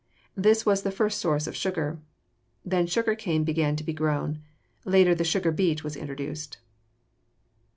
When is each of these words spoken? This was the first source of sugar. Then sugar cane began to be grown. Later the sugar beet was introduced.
This 0.35 0.65
was 0.65 0.81
the 0.81 0.89
first 0.89 1.19
source 1.19 1.45
of 1.45 1.55
sugar. 1.55 1.99
Then 2.65 2.87
sugar 2.87 3.13
cane 3.13 3.43
began 3.43 3.75
to 3.75 3.83
be 3.83 3.93
grown. 3.93 4.41
Later 4.83 5.13
the 5.13 5.23
sugar 5.23 5.51
beet 5.51 5.83
was 5.83 5.95
introduced. 5.95 6.57